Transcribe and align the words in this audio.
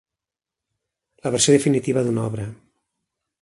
La 1.27 1.33
versió 1.35 1.55
definitiva 1.57 2.05
d'una 2.09 2.25
obra. 2.31 2.49